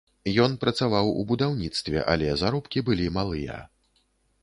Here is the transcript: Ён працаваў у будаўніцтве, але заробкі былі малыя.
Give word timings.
Ён 0.43 0.55
працаваў 0.63 1.09
у 1.19 1.27
будаўніцтве, 1.33 1.97
але 2.17 2.33
заробкі 2.43 2.87
былі 2.91 3.15
малыя. 3.19 3.63